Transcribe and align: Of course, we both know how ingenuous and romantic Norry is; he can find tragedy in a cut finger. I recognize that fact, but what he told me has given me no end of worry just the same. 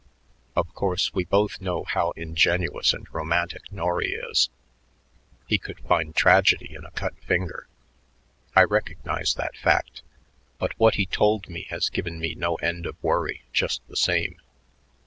Of 0.55 0.73
course, 0.73 1.13
we 1.13 1.25
both 1.25 1.61
know 1.61 1.83
how 1.83 2.09
ingenuous 2.15 2.91
and 2.91 3.05
romantic 3.13 3.71
Norry 3.71 4.13
is; 4.13 4.49
he 5.45 5.59
can 5.59 5.75
find 5.75 6.15
tragedy 6.15 6.73
in 6.73 6.83
a 6.85 6.89
cut 6.89 7.13
finger. 7.19 7.67
I 8.55 8.63
recognize 8.63 9.35
that 9.35 9.55
fact, 9.55 10.01
but 10.57 10.71
what 10.79 10.95
he 10.95 11.05
told 11.05 11.49
me 11.49 11.67
has 11.69 11.89
given 11.91 12.19
me 12.19 12.33
no 12.33 12.55
end 12.55 12.87
of 12.87 12.95
worry 13.03 13.43
just 13.53 13.87
the 13.89 13.95
same. 13.95 14.41